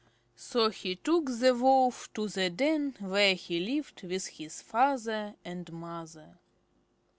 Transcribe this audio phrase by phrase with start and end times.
[0.35, 5.71] So he took the Wolf to the den where he lived with his father and
[5.71, 6.39] mother.